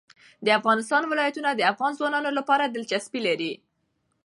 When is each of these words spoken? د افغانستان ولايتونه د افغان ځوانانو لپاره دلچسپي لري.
د 0.45 0.47
افغانستان 0.59 1.03
ولايتونه 1.07 1.49
د 1.53 1.61
افغان 1.71 1.91
ځوانانو 1.99 2.29
لپاره 2.39 2.65
دلچسپي 2.65 3.19
لري. 3.27 3.53